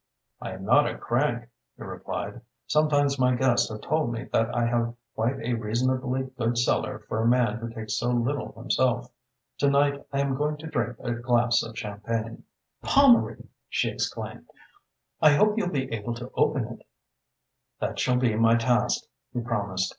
"I 0.41 0.53
am 0.53 0.65
not 0.65 0.87
a 0.87 0.97
crank," 0.97 1.47
he 1.77 1.83
replied. 1.83 2.41
"Sometimes 2.65 3.19
my 3.19 3.35
guests 3.35 3.69
have 3.69 3.81
told 3.81 4.11
me 4.11 4.23
that 4.33 4.51
I 4.55 4.65
have 4.65 4.95
quite 5.13 5.39
a 5.41 5.53
reasonably 5.53 6.23
good 6.39 6.57
cellar 6.57 7.05
for 7.07 7.21
a 7.21 7.27
man 7.27 7.57
who 7.57 7.69
takes 7.69 7.99
so 7.99 8.09
little 8.09 8.51
himself. 8.53 9.11
To 9.59 9.69
night 9.69 10.03
I 10.11 10.21
am 10.21 10.33
going 10.37 10.57
to 10.57 10.65
drink 10.65 10.97
a 11.01 11.11
glass 11.11 11.61
of 11.61 11.77
champagne." 11.77 12.45
"Pommery!" 12.81 13.47
she 13.69 13.89
exclaimed. 13.91 14.47
"I 15.21 15.35
hope 15.35 15.55
you'll 15.55 15.69
be 15.69 15.93
able 15.93 16.15
to 16.15 16.31
open 16.35 16.65
it." 16.65 16.87
"That 17.79 17.99
shall 17.99 18.17
be 18.17 18.35
my 18.35 18.55
task," 18.55 19.03
he 19.31 19.39
promised. 19.41 19.89